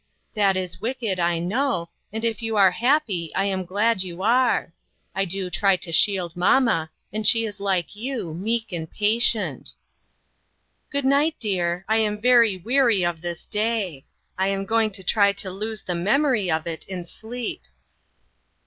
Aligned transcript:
That 0.33 0.57
is 0.57 0.81
wicked, 0.81 1.19
I 1.19 1.37
know, 1.37 1.89
and 2.11 2.25
if 2.25 2.41
you 2.41 2.55
are 2.57 2.71
happy, 2.71 3.31
I 3.35 3.45
am 3.45 3.63
glad 3.63 4.01
you 4.01 4.23
are. 4.23 4.73
I 5.13 5.25
do 5.25 5.51
try 5.51 5.75
to 5.75 5.91
shield 5.91 6.35
mamma, 6.35 6.89
and 7.13 7.27
she 7.27 7.45
is 7.45 7.59
like 7.59 7.95
you, 7.95 8.33
meek 8.33 8.71
and 8.71 8.89
patient. 8.89 9.73
248 10.91 10.91
INTERRUPTED." 10.91 10.91
Good 10.91 11.05
night, 11.05 11.35
dear! 11.39 11.85
I 11.87 11.97
am 11.97 12.19
very 12.19 12.57
weary 12.57 13.05
of 13.05 13.21
this 13.21 13.45
day. 13.45 14.03
I 14.39 14.47
am 14.47 14.65
going 14.65 14.89
to 14.89 15.03
try 15.03 15.33
to 15.33 15.51
lose 15.51 15.83
the 15.83 15.93
memory 15.93 16.49
of 16.49 16.65
it 16.65 16.83
in 16.85 17.05
sleep." 17.05 17.61